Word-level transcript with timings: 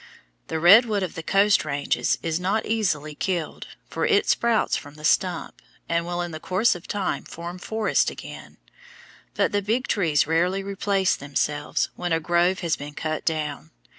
The 0.47 0.59
redwood 0.59 1.03
of 1.03 1.13
the 1.13 1.21
Coast 1.21 1.63
ranges 1.63 2.17
is 2.23 2.39
not 2.39 2.65
easily 2.65 3.13
killed, 3.13 3.67
for 3.87 4.03
it 4.03 4.27
sprouts 4.27 4.75
from 4.75 4.95
the 4.95 5.05
stump, 5.05 5.61
and 5.87 6.07
will 6.07 6.23
in 6.23 6.31
the 6.31 6.39
course 6.39 6.73
of 6.73 6.87
time 6.87 7.23
form 7.23 7.59
forests 7.59 8.09
again; 8.09 8.57
but 9.35 9.51
the 9.51 9.61
Big 9.61 9.87
Trees 9.87 10.25
rarely 10.25 10.63
replace 10.63 11.15
themselves 11.15 11.89
when 11.95 12.13
a 12.13 12.19
grove 12.19 12.61
has 12.61 12.75
been 12.75 12.95
cut 12.95 13.25
down. 13.25 13.69